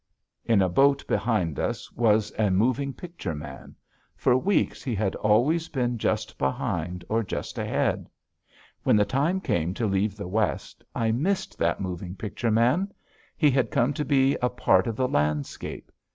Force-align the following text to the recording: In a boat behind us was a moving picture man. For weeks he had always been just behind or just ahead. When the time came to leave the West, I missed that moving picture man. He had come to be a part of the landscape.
In 0.43 0.63
a 0.63 0.67
boat 0.67 1.05
behind 1.05 1.59
us 1.59 1.91
was 1.91 2.33
a 2.39 2.49
moving 2.49 2.91
picture 2.91 3.35
man. 3.35 3.75
For 4.15 4.35
weeks 4.35 4.81
he 4.83 4.95
had 4.95 5.13
always 5.17 5.69
been 5.69 5.99
just 5.99 6.39
behind 6.39 7.05
or 7.07 7.21
just 7.21 7.59
ahead. 7.59 8.09
When 8.81 8.95
the 8.95 9.05
time 9.05 9.39
came 9.39 9.75
to 9.75 9.85
leave 9.85 10.17
the 10.17 10.27
West, 10.27 10.83
I 10.95 11.11
missed 11.11 11.59
that 11.59 11.79
moving 11.81 12.15
picture 12.15 12.49
man. 12.49 12.91
He 13.37 13.51
had 13.51 13.69
come 13.69 13.93
to 13.93 14.03
be 14.03 14.35
a 14.41 14.49
part 14.49 14.87
of 14.87 14.95
the 14.95 15.07
landscape. 15.07 15.91